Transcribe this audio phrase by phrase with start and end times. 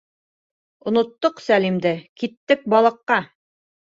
[0.91, 1.91] —Оноттоҡ Сәлимде,
[2.21, 3.21] киттек балыҡҡа!